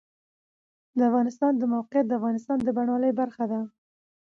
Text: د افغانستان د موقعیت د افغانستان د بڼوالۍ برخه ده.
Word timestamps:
د 0.97 0.99
افغانستان 1.09 1.51
د 1.57 1.63
موقعیت 1.73 2.05
د 2.07 2.13
افغانستان 2.19 2.57
د 2.61 2.67
بڼوالۍ 2.77 3.11
برخه 3.21 3.43
ده. 3.51 3.59